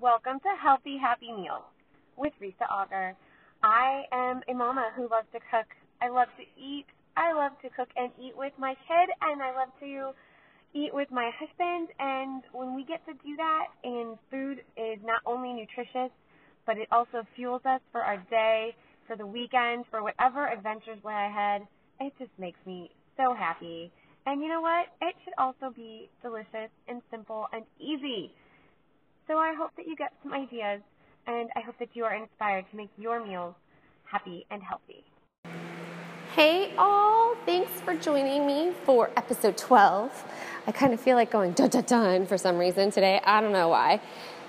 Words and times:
Welcome 0.00 0.38
to 0.46 0.52
Healthy 0.62 0.96
Happy 1.02 1.32
Meals 1.32 1.66
with 2.16 2.32
Risa 2.40 2.70
Auger. 2.70 3.16
I 3.64 4.04
am 4.12 4.42
a 4.48 4.54
mama 4.54 4.90
who 4.94 5.08
loves 5.10 5.26
to 5.32 5.40
cook. 5.50 5.66
I 6.00 6.08
love 6.08 6.28
to 6.38 6.44
eat. 6.54 6.86
I 7.16 7.32
love 7.32 7.58
to 7.62 7.68
cook 7.70 7.88
and 7.96 8.12
eat 8.14 8.36
with 8.36 8.52
my 8.58 8.74
kid, 8.86 9.08
and 9.22 9.42
I 9.42 9.50
love 9.56 9.70
to 9.80 10.12
eat 10.72 10.94
with 10.94 11.10
my 11.10 11.32
husband. 11.34 11.88
And 11.98 12.44
when 12.52 12.76
we 12.76 12.84
get 12.84 13.04
to 13.06 13.12
do 13.14 13.34
that, 13.38 13.66
and 13.82 14.16
food 14.30 14.62
is 14.76 15.00
not 15.02 15.20
only 15.26 15.52
nutritious, 15.52 16.14
but 16.64 16.78
it 16.78 16.86
also 16.92 17.26
fuels 17.34 17.62
us 17.64 17.80
for 17.90 18.00
our 18.00 18.18
day, 18.30 18.76
for 19.08 19.16
the 19.16 19.26
weekend, 19.26 19.84
for 19.90 20.04
whatever 20.04 20.46
adventures 20.46 20.98
lie 21.02 21.26
ahead, 21.26 21.66
it 21.98 22.12
just 22.20 22.30
makes 22.38 22.60
me 22.66 22.92
so 23.16 23.34
happy. 23.34 23.90
And 24.26 24.42
you 24.42 24.48
know 24.48 24.60
what? 24.60 24.86
It 25.02 25.16
should 25.24 25.34
also 25.38 25.74
be 25.74 26.08
delicious 26.22 26.70
and 26.86 27.02
simple 27.10 27.46
and 27.52 27.64
easy. 27.80 28.30
So 29.28 29.36
I 29.36 29.52
hope 29.52 29.72
that 29.76 29.86
you 29.86 29.94
get 29.94 30.14
some 30.22 30.32
ideas 30.32 30.80
and 31.26 31.50
I 31.54 31.60
hope 31.60 31.78
that 31.80 31.90
you 31.92 32.04
are 32.04 32.14
inspired 32.14 32.64
to 32.70 32.76
make 32.76 32.88
your 32.96 33.22
meals 33.22 33.54
happy 34.04 34.46
and 34.50 34.62
healthy. 34.62 35.04
Hey 36.34 36.72
all, 36.78 37.36
thanks 37.44 37.70
for 37.82 37.94
joining 37.94 38.46
me 38.46 38.72
for 38.84 39.10
episode 39.18 39.58
12. 39.58 40.24
I 40.66 40.72
kind 40.72 40.94
of 40.94 41.00
feel 41.00 41.14
like 41.14 41.30
going 41.30 41.52
dun 41.52 41.68
dun 41.68 41.84
dun 41.84 42.26
for 42.26 42.38
some 42.38 42.56
reason 42.56 42.90
today. 42.90 43.20
I 43.22 43.42
don't 43.42 43.52
know 43.52 43.68
why. 43.68 44.00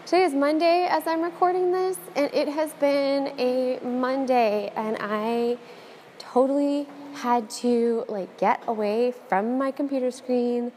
Today 0.05 0.23
is 0.23 0.33
Monday 0.33 0.87
as 0.89 1.05
I'm 1.07 1.23
recording 1.23 1.73
this, 1.73 1.97
and 2.15 2.33
it 2.33 2.47
has 2.47 2.71
been 2.73 3.33
a 3.37 3.79
Monday, 3.83 4.71
and 4.77 4.95
I 5.01 5.57
totally 6.19 6.87
had 7.15 7.49
to 7.49 8.05
like 8.07 8.37
get 8.37 8.63
away 8.65 9.13
from 9.27 9.57
my 9.57 9.71
computer 9.71 10.09
screen 10.09 10.71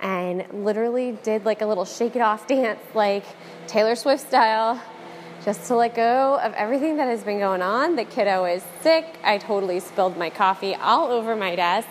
and 0.00 0.44
literally 0.52 1.12
did 1.22 1.44
like 1.44 1.60
a 1.62 1.66
little 1.66 1.84
shake 1.84 2.16
it 2.16 2.22
off 2.22 2.46
dance, 2.48 2.80
like 2.94 3.24
Taylor 3.66 3.96
Swift 3.96 4.26
style, 4.26 4.80
just 5.44 5.66
to 5.68 5.76
let 5.76 5.94
go 5.94 6.38
of 6.40 6.52
everything 6.54 6.96
that 6.96 7.08
has 7.08 7.22
been 7.22 7.38
going 7.38 7.62
on. 7.62 7.96
The 7.96 8.04
kiddo 8.04 8.44
is 8.44 8.62
sick. 8.82 9.18
I 9.22 9.38
totally 9.38 9.80
spilled 9.80 10.16
my 10.16 10.30
coffee 10.30 10.74
all 10.74 11.08
over 11.08 11.36
my 11.36 11.56
desk. 11.56 11.88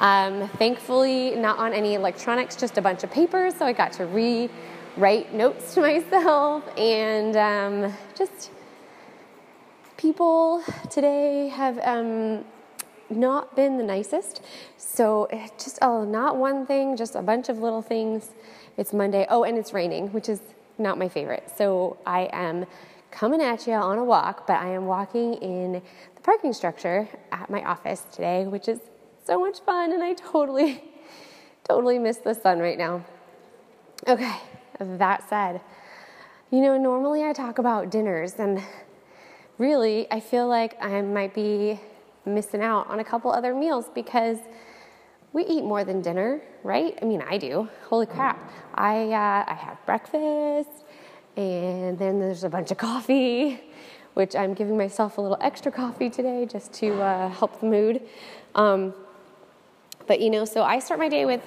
Um, 0.00 0.48
thankfully, 0.50 1.34
not 1.34 1.58
on 1.58 1.72
any 1.72 1.94
electronics, 1.94 2.54
just 2.54 2.78
a 2.78 2.82
bunch 2.82 3.02
of 3.02 3.10
papers, 3.10 3.56
so 3.56 3.66
I 3.66 3.72
got 3.72 3.92
to 3.94 4.06
rewrite 4.06 5.34
notes 5.34 5.74
to 5.74 5.80
myself 5.82 6.62
and 6.78 7.36
um, 7.36 7.92
just 8.16 8.52
people 9.96 10.62
today 10.88 11.48
have 11.48 11.78
um, 11.82 12.44
not 13.10 13.56
been 13.56 13.76
the 13.76 13.84
nicest. 13.84 14.42
So 14.76 15.24
eh, 15.26 15.48
just 15.58 15.78
oh, 15.82 16.04
not 16.04 16.36
one 16.36 16.66
thing, 16.66 16.96
just 16.96 17.14
a 17.14 17.22
bunch 17.22 17.48
of 17.48 17.58
little 17.58 17.82
things. 17.82 18.30
It's 18.76 18.92
Monday. 18.92 19.26
Oh, 19.28 19.44
and 19.44 19.58
it's 19.58 19.72
raining, 19.72 20.12
which 20.12 20.28
is 20.28 20.40
not 20.78 20.98
my 20.98 21.08
favorite. 21.08 21.50
So 21.56 21.98
I 22.06 22.28
am 22.32 22.66
coming 23.10 23.40
at 23.42 23.66
you 23.66 23.72
on 23.72 23.98
a 23.98 24.04
walk, 24.04 24.46
but 24.46 24.60
I 24.60 24.68
am 24.68 24.86
walking 24.86 25.34
in 25.34 25.72
the 25.72 26.20
parking 26.22 26.52
structure 26.52 27.08
at 27.32 27.50
my 27.50 27.64
office 27.64 28.04
today, 28.12 28.46
which 28.46 28.68
is 28.68 28.80
so 29.24 29.40
much 29.40 29.60
fun, 29.60 29.92
and 29.92 30.02
I 30.02 30.14
totally, 30.14 30.82
totally 31.68 31.98
miss 31.98 32.18
the 32.18 32.34
sun 32.34 32.58
right 32.58 32.78
now. 32.78 33.04
Okay, 34.06 34.36
that 34.78 35.28
said, 35.28 35.60
you 36.50 36.60
know, 36.60 36.78
normally 36.78 37.24
I 37.24 37.32
talk 37.32 37.58
about 37.58 37.90
dinners, 37.90 38.34
and 38.38 38.62
really, 39.58 40.10
I 40.10 40.20
feel 40.20 40.46
like 40.48 40.82
I 40.82 41.02
might 41.02 41.34
be 41.34 41.80
missing 42.34 42.62
out 42.62 42.88
on 42.88 43.00
a 43.00 43.04
couple 43.04 43.32
other 43.32 43.54
meals 43.54 43.86
because 43.94 44.38
we 45.32 45.44
eat 45.44 45.62
more 45.62 45.84
than 45.84 46.00
dinner, 46.00 46.40
right? 46.62 46.98
I 47.00 47.04
mean, 47.04 47.22
I 47.22 47.38
do. 47.38 47.68
Holy 47.84 48.06
crap! 48.06 48.38
I 48.74 49.12
uh, 49.12 49.44
I 49.46 49.54
have 49.54 49.84
breakfast, 49.84 50.84
and 51.36 51.98
then 51.98 52.18
there's 52.18 52.44
a 52.44 52.48
bunch 52.48 52.70
of 52.70 52.78
coffee, 52.78 53.60
which 54.14 54.34
I'm 54.34 54.54
giving 54.54 54.76
myself 54.76 55.18
a 55.18 55.20
little 55.20 55.38
extra 55.40 55.70
coffee 55.70 56.10
today 56.10 56.46
just 56.46 56.72
to 56.74 57.00
uh, 57.00 57.28
help 57.28 57.60
the 57.60 57.66
mood. 57.66 58.02
Um, 58.54 58.94
but 60.06 60.20
you 60.20 60.30
know, 60.30 60.44
so 60.44 60.62
I 60.62 60.78
start 60.78 60.98
my 60.98 61.08
day 61.08 61.26
with 61.26 61.42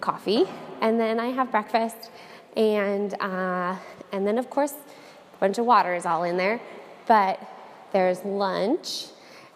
coffee, 0.00 0.44
and 0.80 0.98
then 0.98 1.20
I 1.20 1.28
have 1.28 1.50
breakfast, 1.50 2.10
and 2.56 3.14
uh, 3.20 3.76
and 4.12 4.26
then 4.26 4.38
of 4.38 4.50
course 4.50 4.72
a 4.72 5.38
bunch 5.38 5.58
of 5.58 5.66
water 5.66 5.94
is 5.94 6.04
all 6.04 6.24
in 6.24 6.36
there. 6.36 6.60
But 7.06 7.40
there's 7.92 8.24
lunch 8.24 9.06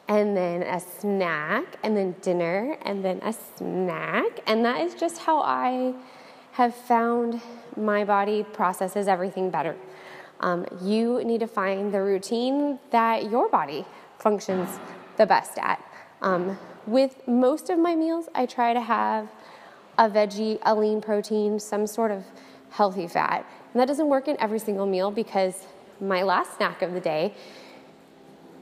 and 0.08 0.36
then 0.36 0.62
a 0.62 0.80
snack, 0.80 1.78
and 1.82 1.96
then 1.96 2.14
dinner, 2.20 2.76
and 2.82 3.04
then 3.04 3.20
a 3.22 3.32
snack. 3.32 4.40
And 4.46 4.64
that 4.64 4.80
is 4.82 4.94
just 4.94 5.18
how 5.18 5.40
I 5.40 5.94
have 6.52 6.74
found 6.74 7.40
my 7.76 8.04
body 8.04 8.42
processes 8.42 9.08
everything 9.08 9.50
better. 9.50 9.76
Um, 10.40 10.66
you 10.82 11.24
need 11.24 11.40
to 11.40 11.46
find 11.46 11.92
the 11.92 12.02
routine 12.02 12.78
that 12.90 13.30
your 13.30 13.48
body 13.48 13.86
functions 14.18 14.68
the 15.16 15.26
best 15.26 15.58
at. 15.58 15.82
Um, 16.22 16.58
with 16.86 17.26
most 17.26 17.70
of 17.70 17.78
my 17.78 17.96
meals, 17.96 18.28
I 18.34 18.46
try 18.46 18.74
to 18.74 18.80
have 18.80 19.28
a 19.98 20.08
veggie, 20.08 20.58
a 20.62 20.74
lean 20.74 21.00
protein, 21.00 21.58
some 21.58 21.86
sort 21.86 22.10
of 22.10 22.24
healthy 22.70 23.06
fat. 23.06 23.46
And 23.72 23.80
that 23.80 23.86
doesn't 23.86 24.08
work 24.08 24.28
in 24.28 24.36
every 24.40 24.58
single 24.58 24.86
meal 24.86 25.10
because 25.10 25.66
my 26.00 26.22
last 26.22 26.56
snack 26.56 26.82
of 26.82 26.92
the 26.92 27.00
day 27.00 27.34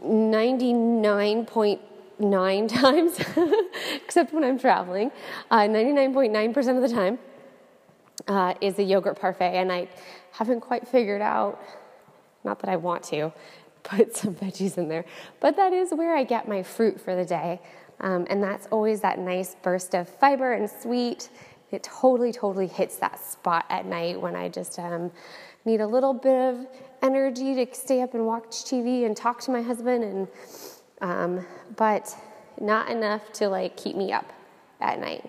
99.9 0.04 2.68
times, 2.80 3.18
except 3.96 4.32
when 4.32 4.44
I'm 4.44 4.58
traveling, 4.58 5.10
uh, 5.50 5.60
99.9% 5.60 6.76
of 6.76 6.82
the 6.82 6.94
time 6.94 7.18
uh, 8.28 8.54
is 8.60 8.78
a 8.78 8.82
yogurt 8.82 9.18
parfait, 9.20 9.58
and 9.58 9.72
I 9.72 9.88
haven't 10.32 10.60
quite 10.60 10.86
figured 10.86 11.22
out, 11.22 11.60
not 12.44 12.60
that 12.60 12.70
I 12.70 12.76
want 12.76 13.02
to, 13.04 13.32
put 13.82 14.16
some 14.16 14.34
veggies 14.34 14.78
in 14.78 14.88
there, 14.88 15.04
but 15.40 15.56
that 15.56 15.72
is 15.72 15.92
where 15.92 16.16
I 16.16 16.24
get 16.24 16.48
my 16.48 16.62
fruit 16.62 17.00
for 17.00 17.16
the 17.16 17.24
day. 17.24 17.60
Um, 18.00 18.26
and 18.30 18.42
that's 18.42 18.66
always 18.68 19.00
that 19.00 19.18
nice 19.18 19.56
burst 19.62 19.94
of 19.94 20.08
fiber 20.08 20.52
and 20.52 20.68
sweet. 20.68 21.30
It 21.70 21.82
totally, 21.82 22.32
totally 22.32 22.66
hits 22.66 22.96
that 22.96 23.18
spot 23.18 23.64
at 23.70 23.86
night 23.86 24.20
when 24.20 24.36
I 24.36 24.48
just 24.48 24.78
um, 24.78 25.10
need 25.64 25.80
a 25.80 25.86
little 25.86 26.12
bit 26.12 26.34
of 26.34 26.66
energy 27.02 27.54
to 27.54 27.74
stay 27.74 28.00
up 28.00 28.14
and 28.14 28.26
watch 28.26 28.64
TV 28.64 29.04
and 29.04 29.16
talk 29.16 29.40
to 29.42 29.50
my 29.50 29.60
husband, 29.60 30.04
and 30.04 30.28
um, 31.00 31.46
but 31.76 32.16
not 32.60 32.88
enough 32.90 33.32
to 33.32 33.48
like 33.48 33.76
keep 33.76 33.96
me 33.96 34.12
up 34.12 34.32
at 34.80 35.00
night. 35.00 35.28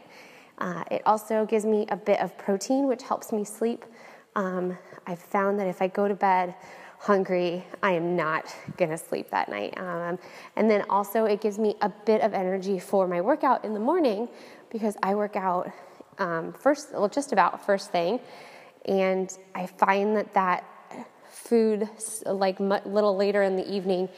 Uh, 0.59 0.83
it 0.91 1.01
also 1.05 1.45
gives 1.45 1.65
me 1.65 1.85
a 1.89 1.97
bit 1.97 2.19
of 2.19 2.37
protein, 2.37 2.87
which 2.87 3.03
helps 3.03 3.31
me 3.31 3.43
sleep. 3.43 3.85
Um, 4.35 4.77
I've 5.07 5.21
found 5.21 5.59
that 5.59 5.67
if 5.67 5.81
I 5.81 5.87
go 5.87 6.07
to 6.07 6.15
bed 6.15 6.55
hungry, 6.99 7.65
I 7.81 7.91
am 7.91 8.15
not 8.15 8.55
gonna 8.77 8.97
sleep 8.97 9.29
that 9.31 9.49
night. 9.49 9.77
Um, 9.77 10.17
and 10.55 10.69
then 10.69 10.85
also, 10.89 11.25
it 11.25 11.41
gives 11.41 11.59
me 11.59 11.75
a 11.81 11.89
bit 11.89 12.21
of 12.21 12.33
energy 12.33 12.79
for 12.79 13.07
my 13.07 13.19
workout 13.19 13.65
in 13.65 13.73
the 13.73 13.79
morning 13.79 14.29
because 14.69 14.95
I 15.03 15.15
work 15.15 15.35
out 15.35 15.71
um, 16.19 16.53
first, 16.53 16.93
well, 16.93 17.09
just 17.09 17.33
about 17.33 17.65
first 17.65 17.91
thing. 17.91 18.19
And 18.85 19.35
I 19.55 19.65
find 19.65 20.15
that 20.15 20.33
that 20.33 20.63
food, 21.53 21.87
like 22.25 22.59
a 22.59 22.81
little 22.85 23.15
later 23.15 23.43
in 23.43 23.55
the 23.55 23.71
evening, 23.71 24.09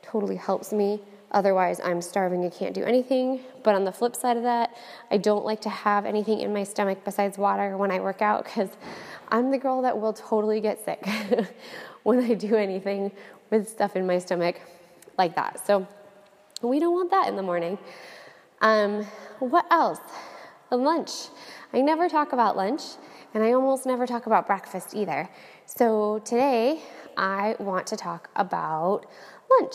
totally 0.00 0.36
helps 0.36 0.72
me. 0.72 1.00
Otherwise, 1.32 1.80
I'm 1.82 2.00
starving, 2.00 2.46
I 2.46 2.50
can't 2.50 2.72
do 2.72 2.84
anything. 2.84 3.40
But 3.64 3.74
on 3.74 3.82
the 3.82 3.90
flip 3.90 4.14
side 4.14 4.36
of 4.36 4.44
that, 4.44 4.76
I 5.10 5.16
don't 5.16 5.44
like 5.44 5.60
to 5.62 5.68
have 5.68 6.06
anything 6.06 6.38
in 6.38 6.54
my 6.54 6.62
stomach 6.62 6.98
besides 7.04 7.36
water 7.36 7.76
when 7.76 7.90
I 7.90 7.98
work 7.98 8.22
out 8.22 8.44
because 8.44 8.70
I'm 9.28 9.50
the 9.50 9.58
girl 9.58 9.82
that 9.82 10.00
will 10.00 10.12
totally 10.12 10.60
get 10.60 10.84
sick 10.84 11.04
when 12.04 12.20
I 12.20 12.34
do 12.34 12.54
anything 12.54 13.10
with 13.50 13.68
stuff 13.68 13.96
in 13.96 14.06
my 14.06 14.20
stomach 14.20 14.60
like 15.18 15.34
that. 15.34 15.66
So 15.66 15.88
we 16.62 16.78
don't 16.78 16.94
want 16.94 17.10
that 17.10 17.26
in 17.26 17.34
the 17.34 17.42
morning. 17.42 17.76
Um, 18.60 19.02
what 19.40 19.66
else? 19.72 19.98
Lunch. 20.70 21.10
I 21.72 21.80
never 21.80 22.08
talk 22.08 22.32
about 22.32 22.56
lunch 22.56 22.82
and 23.34 23.42
I 23.42 23.52
almost 23.52 23.84
never 23.84 24.06
talk 24.06 24.26
about 24.26 24.46
breakfast 24.46 24.94
either. 24.94 25.28
So 25.66 26.20
today 26.20 26.80
I 27.16 27.56
want 27.58 27.86
to 27.88 27.96
talk 27.96 28.30
about 28.36 29.06
lunch. 29.50 29.74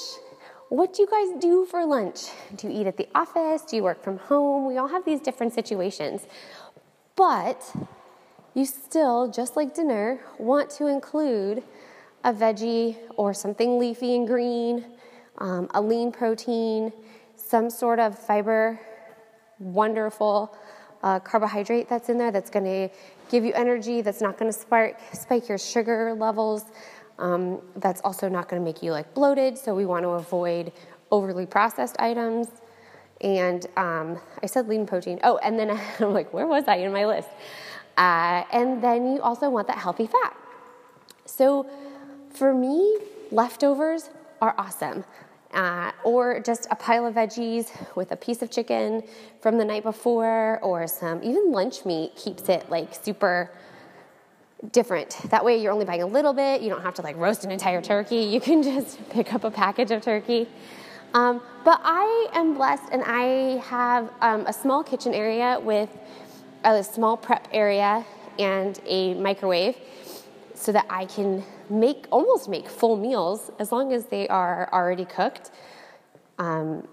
What 0.70 0.94
do 0.94 1.02
you 1.02 1.08
guys 1.08 1.42
do 1.42 1.66
for 1.66 1.86
lunch? 1.86 2.30
Do 2.56 2.68
you 2.68 2.82
eat 2.82 2.88
at 2.88 2.96
the 2.96 3.08
office? 3.14 3.64
Do 3.64 3.76
you 3.76 3.84
work 3.84 4.02
from 4.02 4.18
home? 4.18 4.66
We 4.66 4.78
all 4.78 4.88
have 4.88 5.04
these 5.04 5.20
different 5.20 5.54
situations. 5.54 6.26
But 7.16 7.76
you 8.54 8.66
still, 8.66 9.30
just 9.30 9.58
like 9.58 9.76
dinner, 9.76 10.22
want 10.38 10.70
to 10.72 10.88
include 10.88 11.64
a 12.24 12.34
veggie 12.34 12.98
or 13.18 13.34
something 13.34 13.78
leafy 13.78 14.16
and 14.16 14.28
green, 14.28 14.86
um, 15.40 15.70
a 15.74 15.82
lean 15.82 16.12
protein, 16.12 16.94
some 17.36 17.70
sort 17.70 18.00
of 18.00 18.18
fiber, 18.18 18.80
wonderful 19.60 20.56
uh, 21.04 21.20
carbohydrate 21.20 21.88
that's 21.88 22.10
in 22.10 22.18
there 22.18 22.32
that's 22.32 22.50
going 22.50 22.66
to 22.66 22.90
give 23.30 23.46
you 23.46 23.54
energy, 23.54 24.02
that's 24.02 24.22
not 24.22 24.38
going 24.38 24.52
to 24.52 24.58
spike, 24.58 25.00
spike 25.14 25.48
your 25.48 25.58
sugar 25.58 26.14
levels, 26.14 26.66
um, 27.20 27.62
that's 27.76 28.02
also 28.02 28.28
not 28.30 28.50
going 28.50 28.62
to 28.62 28.66
make 28.66 28.82
you 28.82 28.92
like 28.92 29.14
bloated. 29.14 29.58
So 29.58 29.76
we 29.76 29.86
want 29.86 30.04
to 30.04 30.10
avoid 30.10 30.72
overly 31.12 31.46
processed 31.46 31.98
items. 32.00 32.48
And 33.22 33.66
um, 33.76 34.20
I 34.42 34.46
said 34.46 34.68
lean 34.68 34.86
protein. 34.86 35.20
Oh, 35.24 35.38
and 35.38 35.60
then 35.60 35.70
I'm 36.00 36.14
like, 36.14 36.34
where 36.34 36.48
was 36.48 36.66
I 36.68 36.78
in 36.78 36.92
my 36.92 37.06
list? 37.06 37.30
Uh, 37.98 38.44
and 38.52 38.82
then 38.82 39.14
you 39.14 39.22
also 39.22 39.50
want 39.50 39.68
that 39.68 39.78
healthy 39.78 40.08
fat. 40.08 40.36
So 41.26 41.70
for 42.30 42.54
me, 42.54 42.98
leftovers 43.32 44.10
are 44.42 44.56
awesome. 44.58 45.04
Uh, 45.54 45.92
or 46.04 46.40
just 46.40 46.68
a 46.70 46.76
pile 46.76 47.08
of 47.08 47.16
veggies 47.16 47.72
with 47.96 48.12
a 48.12 48.16
piece 48.16 48.44
of 48.44 48.52
chicken 48.52 49.02
from 49.42 49.58
the 49.58 49.66
night 49.66 49.82
before, 49.82 50.60
or 50.62 50.86
some 50.86 51.24
even 51.24 51.52
lunch 51.52 51.86
meat 51.86 52.16
keeps 52.16 52.50
it 52.50 52.70
like 52.70 52.94
super 52.94 53.50
different. 54.72 55.18
That 55.30 55.44
way, 55.44 55.60
you're 55.62 55.72
only 55.72 55.86
buying 55.86 56.04
a 56.04 56.08
little 56.08 56.34
bit. 56.34 56.62
You 56.62 56.70
don't 56.70 56.84
have 56.84 56.94
to 56.96 57.02
like 57.02 57.18
roast 57.18 57.46
an 57.46 57.52
entire 57.52 57.82
turkey. 57.82 58.18
You 58.18 58.40
can 58.40 58.62
just 58.74 59.10
pick 59.10 59.34
up 59.34 59.44
a 59.44 59.52
package 59.52 59.92
of 59.92 60.02
turkey. 60.04 60.48
Um, 61.14 61.42
but 61.66 61.82
I 61.84 62.28
am 62.34 62.54
blessed, 62.54 62.90
and 62.92 63.04
I 63.04 63.58
have 63.66 64.12
um, 64.22 64.46
a 64.46 64.54
small 64.54 64.84
kitchen 64.84 65.14
area 65.16 65.60
with 65.60 65.90
a 66.64 66.84
small 66.84 67.18
prep 67.18 67.48
area 67.52 68.06
and 68.38 68.80
a 68.86 69.16
microwave 69.16 69.76
so 70.60 70.74
that 70.74 70.86
I 70.90 71.06
can 71.06 71.42
make 71.70 72.06
almost 72.12 72.50
make 72.50 72.68
full 72.68 72.98
meals 72.98 73.50
as 73.60 73.72
long 73.72 73.94
as 73.94 74.08
they 74.08 74.28
are 74.28 74.70
already 74.74 75.06
cooked 75.06 75.52
um, 76.38 76.86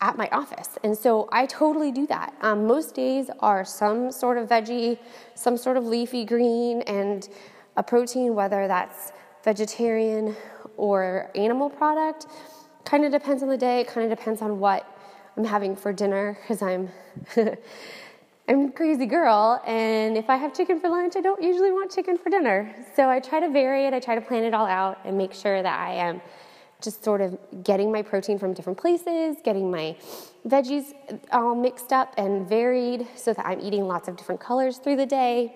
at 0.00 0.16
my 0.16 0.26
office. 0.32 0.78
And 0.82 0.96
so 0.96 1.28
I 1.30 1.44
totally 1.44 1.92
do 1.92 2.06
that. 2.06 2.34
Um, 2.40 2.66
most 2.66 2.94
days 2.94 3.30
are 3.40 3.62
some 3.62 4.10
sort 4.10 4.38
of 4.38 4.48
veggie, 4.48 4.98
some 5.34 5.58
sort 5.58 5.76
of 5.76 5.84
leafy 5.84 6.24
green, 6.24 6.80
and 6.82 7.28
a 7.76 7.82
protein, 7.82 8.34
whether 8.34 8.66
that's 8.66 9.12
vegetarian 9.44 10.34
or 10.78 11.30
animal 11.34 11.68
product. 11.68 12.26
Kind 12.86 13.04
of 13.04 13.12
depends 13.12 13.42
on 13.42 13.50
the 13.50 13.58
day, 13.58 13.84
kind 13.84 14.10
of 14.10 14.18
depends 14.18 14.40
on 14.40 14.60
what 14.60 14.86
I'm 15.36 15.44
having 15.44 15.76
for 15.76 15.92
dinner 15.92 16.38
because 16.40 16.62
I'm 16.62 16.88
I'm 18.50 18.64
a 18.64 18.72
crazy 18.72 19.04
girl, 19.04 19.60
and 19.66 20.16
if 20.16 20.30
I 20.30 20.36
have 20.36 20.54
chicken 20.54 20.80
for 20.80 20.88
lunch, 20.88 21.16
I 21.16 21.20
don't 21.20 21.42
usually 21.42 21.70
want 21.70 21.90
chicken 21.90 22.16
for 22.16 22.30
dinner. 22.30 22.74
So 22.96 23.10
I 23.10 23.20
try 23.20 23.40
to 23.40 23.50
vary 23.50 23.84
it, 23.84 23.92
I 23.92 24.00
try 24.00 24.14
to 24.14 24.22
plan 24.22 24.42
it 24.42 24.54
all 24.54 24.64
out 24.64 25.00
and 25.04 25.18
make 25.18 25.34
sure 25.34 25.62
that 25.62 25.78
I 25.78 25.92
am 25.96 26.22
just 26.80 27.04
sort 27.04 27.20
of 27.20 27.36
getting 27.62 27.92
my 27.92 28.00
protein 28.00 28.38
from 28.38 28.54
different 28.54 28.78
places, 28.78 29.36
getting 29.44 29.70
my 29.70 29.96
veggies 30.46 30.94
all 31.30 31.54
mixed 31.54 31.92
up 31.92 32.14
and 32.16 32.48
varied 32.48 33.06
so 33.16 33.34
that 33.34 33.44
I'm 33.44 33.60
eating 33.60 33.86
lots 33.86 34.08
of 34.08 34.16
different 34.16 34.40
colors 34.40 34.78
through 34.78 34.96
the 34.96 35.04
day. 35.04 35.54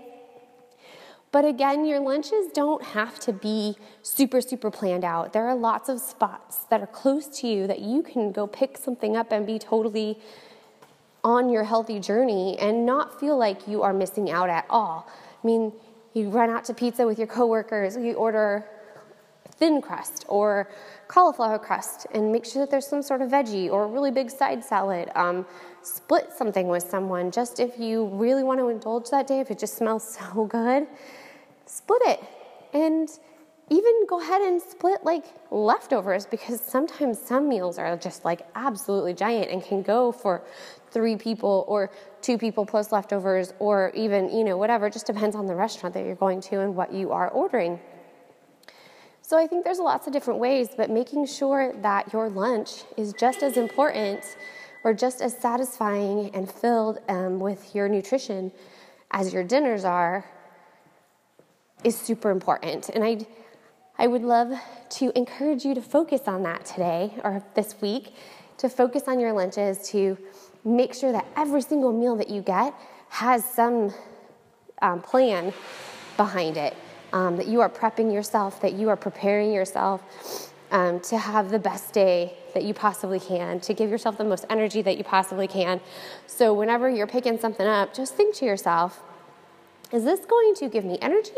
But 1.30 1.46
again, 1.46 1.86
your 1.86 2.00
lunches 2.00 2.48
don't 2.52 2.84
have 2.84 3.18
to 3.20 3.32
be 3.32 3.74
super, 4.02 4.42
super 4.42 4.70
planned 4.70 5.04
out. 5.04 5.32
There 5.32 5.48
are 5.48 5.54
lots 5.54 5.88
of 5.88 5.98
spots 5.98 6.66
that 6.68 6.82
are 6.82 6.86
close 6.86 7.26
to 7.40 7.48
you 7.48 7.66
that 7.68 7.78
you 7.78 8.02
can 8.02 8.32
go 8.32 8.46
pick 8.46 8.76
something 8.76 9.16
up 9.16 9.32
and 9.32 9.46
be 9.46 9.58
totally 9.58 10.18
on 11.24 11.48
your 11.48 11.64
healthy 11.64 12.00
journey 12.00 12.58
and 12.58 12.84
not 12.84 13.18
feel 13.20 13.36
like 13.36 13.68
you 13.68 13.82
are 13.82 13.92
missing 13.92 14.30
out 14.30 14.50
at 14.50 14.66
all. 14.68 15.08
I 15.42 15.46
mean, 15.46 15.72
you 16.14 16.28
run 16.28 16.50
out 16.50 16.64
to 16.66 16.74
pizza 16.74 17.06
with 17.06 17.18
your 17.18 17.28
coworkers, 17.28 17.96
you 17.96 18.14
order 18.14 18.66
thin 19.56 19.80
crust 19.80 20.24
or 20.28 20.68
cauliflower 21.08 21.58
crust 21.58 22.06
and 22.12 22.32
make 22.32 22.44
sure 22.44 22.62
that 22.62 22.70
there's 22.70 22.86
some 22.86 23.02
sort 23.02 23.22
of 23.22 23.30
veggie 23.30 23.70
or 23.70 23.84
a 23.84 23.86
really 23.86 24.10
big 24.10 24.30
side 24.30 24.64
salad. 24.64 25.10
Um, 25.14 25.46
split 25.82 26.32
something 26.36 26.68
with 26.68 26.82
someone 26.82 27.30
just 27.30 27.60
if 27.60 27.78
you 27.78 28.06
really 28.06 28.42
want 28.42 28.60
to 28.60 28.68
indulge 28.68 29.10
that 29.10 29.26
day, 29.26 29.40
if 29.40 29.50
it 29.50 29.58
just 29.58 29.76
smells 29.76 30.18
so 30.18 30.46
good, 30.46 30.86
split 31.66 32.02
it. 32.06 32.20
And 32.72 33.08
even 33.72 34.06
go 34.06 34.20
ahead 34.20 34.42
and 34.42 34.60
split 34.60 35.02
like 35.02 35.24
leftovers 35.50 36.26
because 36.26 36.60
sometimes 36.60 37.18
some 37.18 37.48
meals 37.48 37.78
are 37.78 37.96
just 37.96 38.22
like 38.22 38.42
absolutely 38.54 39.14
giant 39.14 39.50
and 39.50 39.64
can 39.64 39.80
go 39.80 40.12
for 40.12 40.42
three 40.90 41.16
people 41.16 41.64
or 41.66 41.90
two 42.20 42.36
people 42.36 42.66
plus 42.66 42.92
leftovers 42.92 43.54
or 43.60 43.90
even, 43.94 44.28
you 44.28 44.44
know, 44.44 44.58
whatever. 44.58 44.88
It 44.88 44.92
just 44.92 45.06
depends 45.06 45.34
on 45.34 45.46
the 45.46 45.54
restaurant 45.54 45.94
that 45.94 46.04
you're 46.04 46.16
going 46.16 46.42
to 46.42 46.60
and 46.60 46.76
what 46.76 46.92
you 46.92 47.12
are 47.12 47.30
ordering. 47.30 47.80
So 49.22 49.38
I 49.38 49.46
think 49.46 49.64
there's 49.64 49.78
lots 49.78 50.06
of 50.06 50.12
different 50.12 50.38
ways, 50.38 50.68
but 50.76 50.90
making 50.90 51.24
sure 51.24 51.72
that 51.80 52.12
your 52.12 52.28
lunch 52.28 52.84
is 52.98 53.14
just 53.14 53.42
as 53.42 53.56
important 53.56 54.36
or 54.84 54.92
just 54.92 55.22
as 55.22 55.34
satisfying 55.34 56.30
and 56.34 56.50
filled 56.50 56.98
um, 57.08 57.40
with 57.40 57.74
your 57.74 57.88
nutrition 57.88 58.52
as 59.12 59.32
your 59.32 59.44
dinners 59.44 59.86
are 59.86 60.26
is 61.84 61.98
super 61.98 62.30
important. 62.30 62.90
And 62.90 63.02
I 63.02 63.26
I 63.98 64.06
would 64.06 64.22
love 64.22 64.52
to 64.90 65.16
encourage 65.16 65.64
you 65.64 65.74
to 65.74 65.82
focus 65.82 66.22
on 66.26 66.42
that 66.44 66.64
today 66.64 67.12
or 67.22 67.42
this 67.54 67.76
week, 67.80 68.14
to 68.58 68.68
focus 68.68 69.04
on 69.06 69.20
your 69.20 69.32
lunches, 69.32 69.88
to 69.90 70.18
make 70.64 70.94
sure 70.94 71.12
that 71.12 71.26
every 71.36 71.62
single 71.62 71.92
meal 71.92 72.16
that 72.16 72.30
you 72.30 72.40
get 72.40 72.74
has 73.08 73.44
some 73.44 73.92
um, 74.80 75.00
plan 75.00 75.52
behind 76.16 76.56
it, 76.56 76.74
um, 77.12 77.36
that 77.36 77.46
you 77.46 77.60
are 77.60 77.68
prepping 77.68 78.12
yourself, 78.12 78.60
that 78.62 78.72
you 78.72 78.88
are 78.88 78.96
preparing 78.96 79.52
yourself 79.52 80.52
um, 80.70 80.98
to 81.00 81.18
have 81.18 81.50
the 81.50 81.58
best 81.58 81.92
day 81.92 82.34
that 82.54 82.64
you 82.64 82.74
possibly 82.74 83.20
can, 83.20 83.60
to 83.60 83.74
give 83.74 83.90
yourself 83.90 84.16
the 84.16 84.24
most 84.24 84.46
energy 84.48 84.82
that 84.82 84.96
you 84.96 85.04
possibly 85.04 85.46
can. 85.46 85.80
So, 86.26 86.54
whenever 86.54 86.88
you're 86.88 87.06
picking 87.06 87.38
something 87.38 87.66
up, 87.66 87.94
just 87.94 88.14
think 88.14 88.34
to 88.36 88.46
yourself, 88.46 89.02
is 89.92 90.04
this 90.04 90.24
going 90.24 90.54
to 90.56 90.68
give 90.68 90.84
me 90.84 90.98
energy 91.02 91.32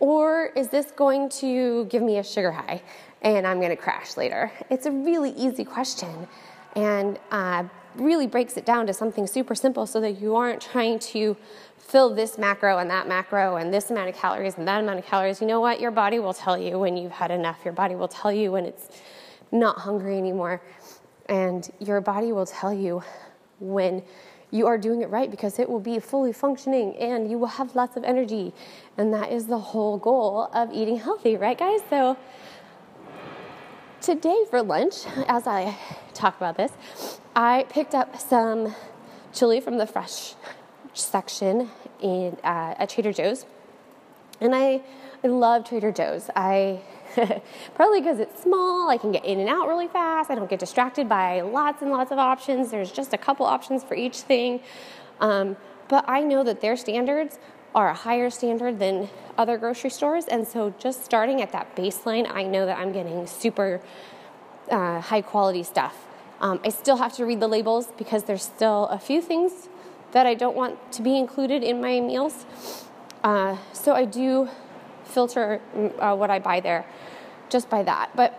or 0.00 0.46
is 0.56 0.68
this 0.68 0.90
going 0.90 1.28
to 1.28 1.84
give 1.86 2.02
me 2.02 2.18
a 2.18 2.24
sugar 2.24 2.52
high 2.52 2.82
and 3.22 3.46
I'm 3.46 3.58
going 3.58 3.70
to 3.70 3.76
crash 3.76 4.16
later? 4.16 4.52
It's 4.70 4.86
a 4.86 4.90
really 4.90 5.30
easy 5.30 5.64
question 5.64 6.28
and 6.76 7.18
uh, 7.30 7.64
really 7.96 8.26
breaks 8.26 8.56
it 8.56 8.64
down 8.64 8.86
to 8.86 8.92
something 8.92 9.26
super 9.26 9.54
simple 9.54 9.86
so 9.86 10.00
that 10.00 10.20
you 10.20 10.36
aren't 10.36 10.60
trying 10.60 10.98
to 10.98 11.36
fill 11.76 12.14
this 12.14 12.38
macro 12.38 12.78
and 12.78 12.90
that 12.90 13.08
macro 13.08 13.56
and 13.56 13.72
this 13.72 13.90
amount 13.90 14.08
of 14.08 14.14
calories 14.14 14.56
and 14.56 14.68
that 14.68 14.80
amount 14.82 14.98
of 14.98 15.06
calories. 15.06 15.40
You 15.40 15.46
know 15.46 15.60
what? 15.60 15.80
Your 15.80 15.90
body 15.90 16.18
will 16.18 16.34
tell 16.34 16.58
you 16.58 16.78
when 16.78 16.96
you've 16.96 17.12
had 17.12 17.30
enough. 17.30 17.64
Your 17.64 17.72
body 17.72 17.94
will 17.94 18.08
tell 18.08 18.32
you 18.32 18.52
when 18.52 18.64
it's 18.64 18.88
not 19.50 19.78
hungry 19.78 20.18
anymore. 20.18 20.62
And 21.26 21.68
your 21.80 22.00
body 22.00 22.32
will 22.32 22.46
tell 22.46 22.72
you 22.72 23.02
when 23.58 24.02
you 24.50 24.66
are 24.66 24.78
doing 24.78 25.02
it 25.02 25.10
right 25.10 25.30
because 25.30 25.58
it 25.58 25.68
will 25.68 25.80
be 25.80 25.98
fully 25.98 26.32
functioning 26.32 26.96
and 26.96 27.30
you 27.30 27.38
will 27.38 27.48
have 27.48 27.74
lots 27.76 27.96
of 27.96 28.04
energy. 28.04 28.52
And 28.96 29.12
that 29.12 29.30
is 29.30 29.46
the 29.46 29.58
whole 29.58 29.98
goal 29.98 30.50
of 30.52 30.72
eating 30.72 30.98
healthy, 30.98 31.36
right, 31.36 31.58
guys? 31.58 31.80
So, 31.90 32.16
today 34.00 34.44
for 34.48 34.62
lunch, 34.62 35.04
as 35.28 35.46
I 35.46 35.76
talk 36.14 36.36
about 36.36 36.56
this, 36.56 36.72
I 37.36 37.66
picked 37.68 37.94
up 37.94 38.18
some 38.18 38.74
chili 39.32 39.60
from 39.60 39.78
the 39.78 39.86
fresh 39.86 40.34
section 40.94 41.70
in 42.00 42.36
uh, 42.42 42.74
at 42.78 42.88
Trader 42.90 43.12
Joe's. 43.12 43.44
And 44.40 44.54
I, 44.54 44.82
I 45.22 45.26
love 45.26 45.68
Trader 45.68 45.92
Joe's. 45.92 46.30
I 46.34 46.80
Probably 47.74 48.00
because 48.00 48.20
it's 48.20 48.42
small, 48.42 48.88
I 48.88 48.98
can 48.98 49.12
get 49.12 49.24
in 49.24 49.40
and 49.40 49.48
out 49.48 49.68
really 49.68 49.88
fast. 49.88 50.30
I 50.30 50.34
don't 50.34 50.48
get 50.48 50.58
distracted 50.58 51.08
by 51.08 51.40
lots 51.40 51.82
and 51.82 51.90
lots 51.90 52.10
of 52.10 52.18
options. 52.18 52.70
There's 52.70 52.92
just 52.92 53.14
a 53.14 53.18
couple 53.18 53.46
options 53.46 53.84
for 53.84 53.94
each 53.94 54.18
thing. 54.18 54.60
Um, 55.20 55.56
but 55.88 56.04
I 56.08 56.20
know 56.20 56.44
that 56.44 56.60
their 56.60 56.76
standards 56.76 57.38
are 57.74 57.90
a 57.90 57.94
higher 57.94 58.30
standard 58.30 58.78
than 58.78 59.08
other 59.36 59.58
grocery 59.58 59.90
stores. 59.90 60.26
And 60.26 60.46
so 60.46 60.74
just 60.78 61.04
starting 61.04 61.42
at 61.42 61.52
that 61.52 61.76
baseline, 61.76 62.30
I 62.30 62.44
know 62.44 62.66
that 62.66 62.78
I'm 62.78 62.92
getting 62.92 63.26
super 63.26 63.80
uh, 64.70 65.00
high 65.00 65.22
quality 65.22 65.62
stuff. 65.62 66.06
Um, 66.40 66.60
I 66.64 66.68
still 66.68 66.96
have 66.96 67.14
to 67.14 67.24
read 67.24 67.40
the 67.40 67.48
labels 67.48 67.88
because 67.96 68.24
there's 68.24 68.42
still 68.42 68.86
a 68.86 68.98
few 68.98 69.20
things 69.20 69.68
that 70.12 70.26
I 70.26 70.34
don't 70.34 70.56
want 70.56 70.92
to 70.92 71.02
be 71.02 71.16
included 71.16 71.62
in 71.62 71.80
my 71.80 72.00
meals. 72.00 72.46
Uh, 73.24 73.56
so 73.72 73.94
I 73.94 74.04
do 74.04 74.48
filter 75.08 75.60
uh, 75.98 76.14
what 76.14 76.30
I 76.30 76.38
buy 76.38 76.60
there 76.60 76.84
just 77.48 77.68
by 77.70 77.82
that. 77.82 78.10
But 78.14 78.38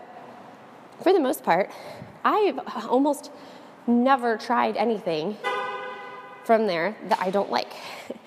for 1.03 1.13
the 1.13 1.19
most 1.19 1.43
part, 1.43 1.71
I've 2.23 2.59
almost 2.87 3.31
never 3.87 4.37
tried 4.37 4.77
anything 4.77 5.37
from 6.43 6.67
there 6.67 6.95
that 7.07 7.19
I 7.19 7.29
don't 7.29 7.51
like. 7.51 7.73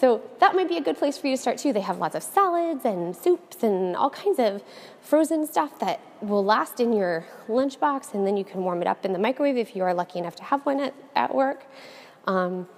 So 0.00 0.22
that 0.38 0.54
might 0.54 0.68
be 0.68 0.76
a 0.76 0.80
good 0.80 0.96
place 0.96 1.18
for 1.18 1.26
you 1.26 1.34
to 1.34 1.42
start 1.42 1.58
too. 1.58 1.72
They 1.72 1.80
have 1.80 1.98
lots 1.98 2.14
of 2.14 2.22
salads 2.22 2.84
and 2.84 3.16
soups 3.16 3.64
and 3.64 3.96
all 3.96 4.10
kinds 4.10 4.38
of 4.38 4.62
frozen 5.00 5.44
stuff 5.44 5.76
that 5.80 6.00
will 6.20 6.44
last 6.44 6.78
in 6.78 6.92
your 6.92 7.26
lunchbox, 7.48 8.14
and 8.14 8.24
then 8.24 8.36
you 8.36 8.44
can 8.44 8.62
warm 8.62 8.80
it 8.80 8.86
up 8.86 9.04
in 9.04 9.12
the 9.12 9.18
microwave 9.18 9.56
if 9.56 9.74
you 9.74 9.82
are 9.82 9.92
lucky 9.92 10.20
enough 10.20 10.36
to 10.36 10.44
have 10.44 10.64
one 10.64 10.78
at, 10.78 10.94
at 11.16 11.34
work. 11.34 11.66
Um, 12.26 12.68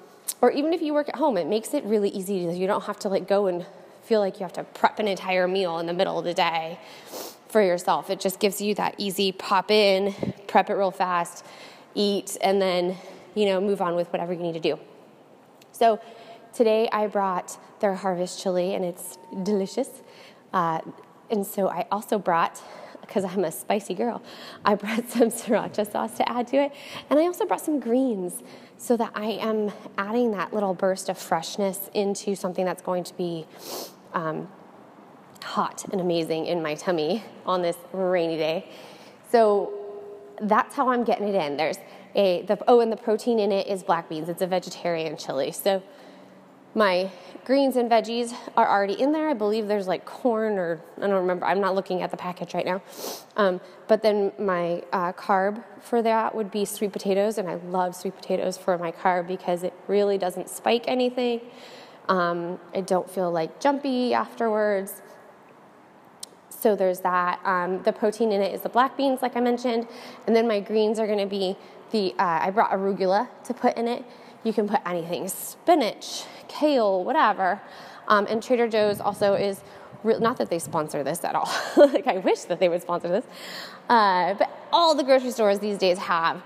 or 0.41 0.51
even 0.51 0.73
if 0.73 0.81
you 0.81 0.95
work 0.95 1.11
at 1.11 1.17
home, 1.17 1.37
it 1.37 1.47
makes 1.47 1.75
it 1.75 1.85
really 1.85 2.09
easy. 2.09 2.37
You 2.37 2.67
don't 2.67 2.85
have 2.85 2.99
to 3.01 3.11
like 3.11 3.29
go 3.29 3.49
and 3.49 3.67
feel 4.11 4.19
like 4.19 4.41
you 4.41 4.43
have 4.43 4.53
to 4.53 4.65
prep 4.65 4.99
an 4.99 5.07
entire 5.07 5.47
meal 5.47 5.79
in 5.79 5.87
the 5.87 5.93
middle 5.93 6.19
of 6.19 6.25
the 6.25 6.35
day 6.35 6.77
for 7.47 7.63
yourself. 7.63 8.11
It 8.11 8.19
just 8.19 8.41
gives 8.41 8.61
you 8.61 8.75
that 8.75 8.97
easy 8.99 9.31
pop 9.31 9.71
in, 9.71 10.35
prep 10.49 10.69
it 10.69 10.75
real 10.75 10.91
fast, 10.91 11.47
eat, 11.95 12.37
and 12.43 12.61
then, 12.61 12.97
you 13.37 13.47
know, 13.47 13.61
move 13.61 13.81
on 13.81 13.95
with 13.95 14.13
whatever 14.13 14.33
you 14.33 14.41
need 14.41 14.55
to 14.55 14.61
do. 14.61 14.81
So 15.71 16.01
today 16.53 16.89
I 16.91 17.07
brought 17.07 17.57
their 17.79 17.95
harvest 17.95 18.43
chili 18.43 18.75
and 18.75 18.85
it's 18.85 19.17
delicious. 19.45 20.03
Uh, 20.53 20.81
and 21.31 21.47
so 21.47 21.69
I 21.69 21.87
also 21.93 22.19
brought, 22.19 22.61
because 23.03 23.25
I'm 23.25 23.45
a 23.45 23.53
spicy 23.53 23.95
girl, 23.95 24.25
I 24.65 24.75
brought 24.75 25.09
some 25.09 25.29
sriracha 25.29 25.89
sauce 25.89 26.17
to 26.17 26.29
add 26.29 26.49
to 26.49 26.57
it. 26.57 26.73
And 27.11 27.21
I 27.21 27.27
also 27.27 27.47
brought 27.47 27.61
some 27.61 27.79
greens 27.79 28.43
so 28.77 28.97
that 28.97 29.13
I 29.15 29.39
am 29.41 29.71
adding 29.97 30.33
that 30.33 30.53
little 30.53 30.75
burst 30.75 31.09
of 31.09 31.17
freshness 31.17 31.89
into 31.95 32.35
something 32.35 32.65
that's 32.65 32.83
going 32.83 33.05
to 33.05 33.15
be 33.17 33.47
um, 34.15 34.49
hot 35.43 35.85
and 35.93 36.01
amazing 36.01 36.47
in 36.47 36.63
my 36.63 36.75
tummy 36.75 37.25
on 37.47 37.63
this 37.63 37.77
rainy 37.93 38.37
day. 38.37 38.69
So 39.31 39.73
that's 40.41 40.75
how 40.75 40.91
I'm 40.91 41.05
getting 41.05 41.29
it 41.29 41.35
in. 41.35 41.57
There's 41.57 41.79
a 42.15 42.43
the 42.43 42.59
oh, 42.67 42.81
and 42.81 42.91
the 42.91 42.97
protein 42.97 43.39
in 43.39 43.53
it 43.53 43.67
is 43.67 43.83
black 43.83 44.09
beans. 44.09 44.29
It's 44.29 44.43
a 44.43 44.47
vegetarian 44.47 45.17
chili. 45.17 45.53
So 45.53 45.83
my 46.75 47.11
greens 47.45 47.75
and 47.77 47.91
veggies 47.91 48.33
are 48.57 48.69
already 48.69 49.01
in 49.01 49.13
there. 49.13 49.29
I 49.29 49.35
believe 49.35 49.67
there's 49.67 49.89
like 49.89 50.05
corn 50.05 50.59
or 50.59 50.81
I 50.99 51.01
don't 51.03 51.13
remember. 51.13 51.47
I'm 51.47 51.61
not 51.61 51.75
looking 51.75 52.03
at 52.03 52.11
the 52.11 52.17
package 52.17 52.55
right 52.55 52.65
now. 52.65 52.81
Um, 53.37 53.61
but 53.89 54.03
then 54.03 54.33
my 54.39 54.83
uh, 54.93 55.13
carb 55.13 55.65
for 55.81 56.01
that 56.03 56.35
would 56.35 56.51
be 56.51 56.65
sweet 56.65 56.93
potatoes, 56.93 57.39
and 57.39 57.49
I 57.49 57.57
love 57.57 57.97
sweet 57.97 58.15
potatoes 58.17 58.57
for 58.57 58.77
my 58.79 58.93
carb 58.93 59.27
because 59.27 59.63
it 59.63 59.73
really 59.89 60.19
doesn't 60.19 60.49
spike 60.49 60.85
anything. 60.87 61.41
Um, 62.09 62.59
I 62.75 62.81
don't 62.81 63.09
feel 63.09 63.31
like 63.31 63.61
jumpy 63.61 64.15
afterwards. 64.15 65.03
So 66.49 66.77
there's 66.77 67.01
that. 67.01 67.41
Um, 67.45 67.83
the 67.85 67.93
protein 67.93 68.33
in 68.33 68.43
it 68.43 68.53
is 68.53 68.61
the 68.61 68.69
black 68.69 68.97
beans, 68.97 69.23
like 69.23 69.37
I 69.37 69.41
mentioned, 69.41 69.87
and 70.27 70.37
then 70.37 70.47
my 70.47 70.61
greens 70.61 70.99
are 70.99 71.07
going 71.07 71.19
to 71.19 71.27
be 71.27 71.57
the. 71.91 72.13
Uh, 72.19 72.41
I 72.43 72.51
brought 72.51 72.71
arugula 72.71 73.29
to 73.45 73.55
put 73.55 73.77
in 73.77 73.89
it. 73.89 74.05
You 74.45 74.53
can 74.53 74.69
put 74.69 74.81
anything: 74.85 75.27
spinach, 75.29 76.25
kale, 76.49 77.03
whatever. 77.03 77.63
Um, 78.09 78.27
and 78.29 78.43
Trader 78.43 78.69
Joe's 78.69 79.01
also 79.01 79.35
is 79.35 79.63
not 80.05 80.37
that 80.39 80.51
they 80.51 80.59
sponsor 80.59 81.03
this 81.03 81.25
at 81.25 81.35
all. 81.35 81.51
like 81.77 82.07
I 82.07 82.19
wish 82.19 82.41
that 82.43 82.61
they 82.61 82.69
would 82.69 82.83
sponsor 82.83 83.09
this, 83.09 83.25
uh, 83.89 84.35
but 84.35 84.51
all 84.73 84.95
the 84.95 85.05
grocery 85.05 85.31
stores 85.31 85.61
these 85.61 85.79
days 85.79 85.97
have 85.99 86.43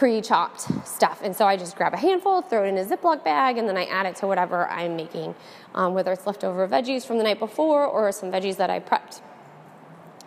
pre-chopped 0.00 0.62
stuff, 0.88 1.20
and 1.22 1.36
so 1.36 1.44
I 1.44 1.58
just 1.58 1.76
grab 1.76 1.92
a 1.92 1.98
handful, 1.98 2.40
throw 2.40 2.64
it 2.64 2.68
in 2.68 2.78
a 2.78 2.84
Ziploc 2.86 3.22
bag, 3.22 3.58
and 3.58 3.68
then 3.68 3.76
I 3.76 3.84
add 3.84 4.06
it 4.06 4.16
to 4.16 4.26
whatever 4.26 4.66
I'm 4.70 4.96
making, 4.96 5.34
um, 5.74 5.92
whether 5.92 6.10
it's 6.10 6.26
leftover 6.26 6.66
veggies 6.66 7.04
from 7.04 7.18
the 7.18 7.22
night 7.22 7.38
before 7.38 7.84
or 7.84 8.10
some 8.10 8.32
veggies 8.32 8.56
that 8.56 8.70
I 8.70 8.80
prepped 8.80 9.20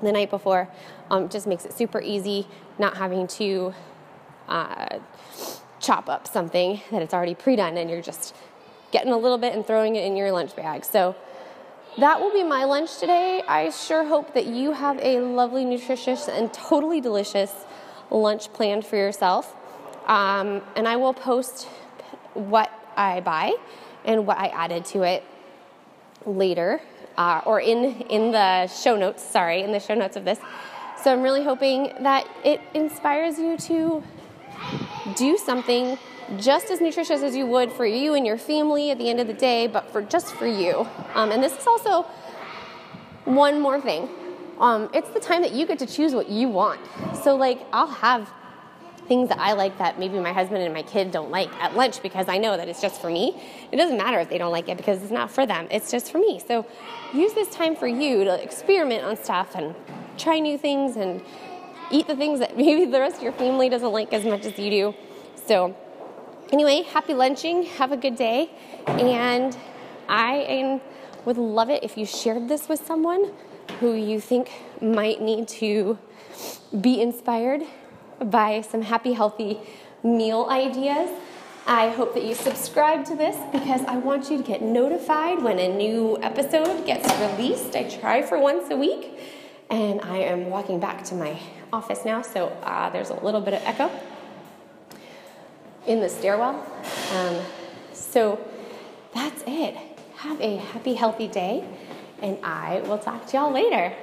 the 0.03 0.11
night 0.11 0.29
before. 0.29 0.69
Um, 1.09 1.27
just 1.27 1.47
makes 1.47 1.65
it 1.65 1.73
super 1.73 1.99
easy, 1.99 2.47
not 2.77 2.97
having 2.97 3.25
to 3.39 3.73
uh, 4.47 4.99
chop 5.79 6.07
up 6.07 6.27
something 6.27 6.79
that 6.91 7.01
it's 7.01 7.15
already 7.15 7.33
pre-done, 7.33 7.75
and 7.75 7.89
you're 7.89 8.03
just 8.03 8.35
getting 8.91 9.11
a 9.11 9.17
little 9.17 9.39
bit 9.39 9.55
and 9.55 9.65
throwing 9.65 9.95
it 9.95 10.05
in 10.05 10.15
your 10.15 10.31
lunch 10.31 10.55
bag. 10.55 10.85
So 10.85 11.15
that 11.97 12.19
will 12.19 12.31
be 12.31 12.43
my 12.43 12.65
lunch 12.65 12.99
today. 12.99 13.41
I 13.47 13.71
sure 13.71 14.05
hope 14.05 14.35
that 14.35 14.45
you 14.45 14.73
have 14.73 14.99
a 15.01 15.21
lovely, 15.21 15.65
nutritious, 15.65 16.29
and 16.29 16.53
totally 16.53 17.01
delicious 17.01 17.65
lunch 18.11 18.53
planned 18.53 18.85
for 18.85 18.97
yourself. 18.97 19.55
Um, 20.05 20.61
and 20.75 20.87
I 20.87 20.95
will 20.97 21.13
post 21.13 21.67
what 22.33 22.71
I 22.97 23.21
buy 23.21 23.53
and 24.05 24.27
what 24.27 24.37
I 24.37 24.47
added 24.47 24.85
to 24.85 25.03
it 25.03 25.23
later 26.25 26.81
uh, 27.17 27.41
or 27.45 27.59
in, 27.59 28.01
in 28.09 28.31
the 28.31 28.67
show 28.67 28.95
notes, 28.95 29.23
sorry, 29.23 29.61
in 29.61 29.71
the 29.71 29.79
show 29.79 29.93
notes 29.93 30.15
of 30.15 30.25
this. 30.25 30.39
So 31.03 31.11
I'm 31.11 31.21
really 31.21 31.43
hoping 31.43 31.93
that 32.01 32.27
it 32.43 32.61
inspires 32.73 33.37
you 33.37 33.57
to 33.57 34.03
do 35.15 35.37
something 35.37 35.97
just 36.37 36.71
as 36.71 36.79
nutritious 36.79 37.21
as 37.21 37.35
you 37.35 37.45
would 37.45 37.71
for 37.71 37.85
you 37.85 38.13
and 38.13 38.25
your 38.25 38.37
family 38.37 38.89
at 38.89 38.97
the 38.97 39.09
end 39.09 39.19
of 39.19 39.27
the 39.27 39.33
day, 39.33 39.67
but 39.67 39.91
for 39.91 40.01
just 40.01 40.33
for 40.35 40.47
you. 40.47 40.87
Um, 41.13 41.31
and 41.31 41.43
this 41.43 41.57
is 41.57 41.67
also 41.67 42.03
one 43.25 43.59
more 43.59 43.81
thing. 43.81 44.09
Um, 44.59 44.89
it's 44.93 45.09
the 45.09 45.19
time 45.19 45.41
that 45.41 45.51
you 45.51 45.65
get 45.65 45.79
to 45.79 45.85
choose 45.85 46.13
what 46.13 46.29
you 46.29 46.47
want. 46.47 46.79
So, 47.21 47.35
like, 47.35 47.59
I'll 47.73 47.87
have 47.87 48.31
things 49.07 49.29
that 49.29 49.39
I 49.39 49.53
like 49.53 49.77
that 49.77 49.99
maybe 49.99 50.19
my 50.19 50.33
husband 50.33 50.63
and 50.63 50.73
my 50.73 50.83
kid 50.83 51.11
don't 51.11 51.31
like 51.31 51.51
at 51.61 51.75
lunch 51.75 52.01
because 52.01 52.27
I 52.27 52.37
know 52.37 52.57
that 52.57 52.67
it's 52.67 52.81
just 52.81 53.01
for 53.01 53.09
me. 53.09 53.41
It 53.71 53.77
doesn't 53.77 53.97
matter 53.97 54.19
if 54.19 54.29
they 54.29 54.37
don't 54.37 54.51
like 54.51 54.69
it 54.69 54.77
because 54.77 55.01
it's 55.01 55.11
not 55.11 55.31
for 55.31 55.45
them, 55.45 55.67
it's 55.71 55.91
just 55.91 56.11
for 56.11 56.17
me. 56.17 56.39
So 56.45 56.65
use 57.13 57.33
this 57.33 57.49
time 57.49 57.75
for 57.75 57.87
you 57.87 58.23
to 58.23 58.41
experiment 58.41 59.03
on 59.03 59.17
stuff 59.17 59.55
and 59.55 59.75
try 60.17 60.39
new 60.39 60.57
things 60.57 60.95
and 60.95 61.21
eat 61.91 62.07
the 62.07 62.15
things 62.15 62.39
that 62.39 62.57
maybe 62.57 62.85
the 62.85 62.99
rest 62.99 63.17
of 63.17 63.23
your 63.23 63.33
family 63.33 63.69
doesn't 63.69 63.91
like 63.91 64.13
as 64.13 64.25
much 64.25 64.45
as 64.45 64.57
you 64.57 64.69
do. 64.69 64.95
So, 65.45 65.75
anyway, 66.51 66.83
happy 66.83 67.13
lunching, 67.13 67.63
have 67.63 67.91
a 67.91 67.97
good 67.97 68.15
day, 68.15 68.49
and 68.87 69.57
I 70.07 70.79
would 71.25 71.37
love 71.37 71.69
it 71.69 71.83
if 71.83 71.97
you 71.97 72.05
shared 72.05 72.47
this 72.47 72.69
with 72.69 72.85
someone 72.85 73.33
who 73.79 73.93
you 73.93 74.19
think 74.21 74.51
might 74.81 75.21
need 75.21 75.47
to 75.47 75.97
be 76.79 77.01
inspired 77.01 77.63
by 78.19 78.61
some 78.61 78.81
happy, 78.81 79.13
healthy 79.13 79.59
meal 80.03 80.47
ideas. 80.49 81.09
I 81.65 81.89
hope 81.89 82.13
that 82.15 82.23
you 82.23 82.35
subscribe 82.35 83.05
to 83.05 83.15
this 83.15 83.37
because 83.53 83.81
I 83.85 83.95
want 83.95 84.29
you 84.29 84.37
to 84.37 84.43
get 84.43 84.61
notified 84.61 85.41
when 85.41 85.59
a 85.59 85.73
new 85.73 86.17
episode 86.21 86.85
gets 86.85 87.07
released. 87.19 87.75
I 87.75 87.83
try 87.83 88.21
for 88.21 88.37
once 88.37 88.69
a 88.69 88.75
week, 88.75 89.17
and 89.69 90.01
I 90.01 90.17
am 90.17 90.49
walking 90.49 90.79
back 90.79 91.05
to 91.05 91.15
my 91.15 91.39
office 91.71 92.03
now, 92.03 92.21
so 92.21 92.47
uh, 92.63 92.89
there's 92.89 93.11
a 93.11 93.19
little 93.23 93.39
bit 93.39 93.53
of 93.53 93.61
echo 93.63 93.89
in 95.87 96.01
the 96.01 96.09
stairwell. 96.09 96.65
Um, 97.13 97.37
so 97.93 98.39
that's 99.13 99.43
it. 99.47 99.77
Have 100.17 100.41
a 100.41 100.57
happy, 100.57 100.95
healthy 100.95 101.27
day, 101.27 101.63
and 102.21 102.37
I 102.43 102.81
will 102.81 102.97
talk 102.97 103.25
to 103.27 103.37
y'all 103.37 103.51
later. 103.51 103.93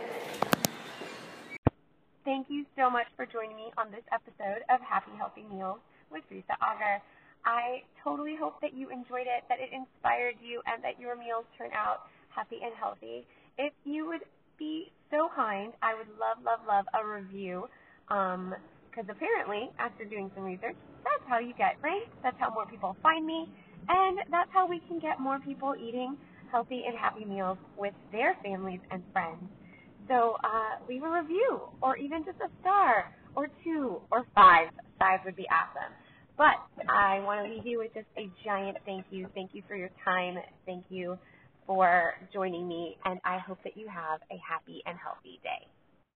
So 2.80 2.88
much 2.88 3.12
for 3.12 3.28
joining 3.28 3.60
me 3.60 3.68
on 3.76 3.92
this 3.92 4.00
episode 4.08 4.64
of 4.72 4.80
Happy 4.80 5.12
Healthy 5.20 5.44
Meals 5.52 5.84
with 6.08 6.24
Risa 6.32 6.56
Auger. 6.64 7.04
I 7.44 7.84
totally 8.00 8.40
hope 8.40 8.56
that 8.64 8.72
you 8.72 8.88
enjoyed 8.88 9.28
it, 9.28 9.44
that 9.52 9.60
it 9.60 9.68
inspired 9.68 10.40
you, 10.40 10.64
and 10.64 10.80
that 10.80 10.96
your 10.96 11.12
meals 11.12 11.44
turn 11.60 11.76
out 11.76 12.08
happy 12.32 12.56
and 12.64 12.72
healthy. 12.72 13.28
If 13.60 13.76
you 13.84 14.08
would 14.08 14.24
be 14.56 14.88
so 15.12 15.28
kind, 15.36 15.76
I 15.84 15.92
would 15.92 16.08
love, 16.16 16.40
love, 16.40 16.64
love 16.64 16.88
a 16.96 17.04
review. 17.04 17.68
Because 18.08 19.04
um, 19.04 19.12
apparently, 19.12 19.68
after 19.76 20.08
doing 20.08 20.32
some 20.32 20.48
research, 20.48 20.80
that's 21.04 21.24
how 21.28 21.36
you 21.36 21.52
get 21.60 21.76
ranked. 21.84 22.16
That's 22.24 22.40
how 22.40 22.48
more 22.48 22.64
people 22.64 22.96
find 23.02 23.26
me. 23.28 23.44
And 23.92 24.24
that's 24.32 24.48
how 24.56 24.64
we 24.64 24.80
can 24.88 24.98
get 25.04 25.20
more 25.20 25.36
people 25.44 25.76
eating 25.76 26.16
healthy 26.48 26.88
and 26.88 26.96
happy 26.96 27.28
meals 27.28 27.58
with 27.76 27.92
their 28.10 28.40
families 28.40 28.80
and 28.90 29.04
friends. 29.12 29.44
So 30.10 30.36
uh, 30.44 30.84
leave 30.88 31.04
a 31.04 31.10
review, 31.10 31.62
or 31.82 31.98
even 31.98 32.24
just 32.26 32.38
a 32.40 32.50
star, 32.62 33.06
or 33.36 33.48
two, 33.64 34.02
or 34.12 34.26
five. 34.36 34.70
Five 35.00 35.20
would 35.26 35.36
be 35.36 35.48
awesome. 35.50 35.94
But 36.38 36.56
I 36.90 37.20
want 37.20 37.46
to 37.46 37.54
leave 37.54 37.66
you 37.66 37.80
with 37.80 37.94
just 37.94 38.08
a 38.18 38.30
giant 38.44 38.78
thank 38.86 39.06
you. 39.10 39.28
Thank 39.34 39.52
you 39.54 39.62
for 39.68 39.76
your 39.76 39.90
time. 40.04 40.36
Thank 40.66 40.86
you 40.90 41.18
for 41.66 42.14
joining 42.34 42.68
me. 42.68 42.98
And 43.06 43.20
I 43.24 43.38
hope 43.40 43.60
that 43.64 43.78
you 43.78 43.88
have 43.88 44.20
a 44.32 44.38
happy 44.48 44.82
and 44.86 44.98
healthy 44.98 45.40
day. 45.44 45.79